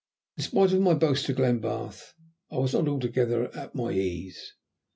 [0.37, 2.15] In spite of my boast to Glenbarth
[2.51, 4.55] I was not altogether at my ease.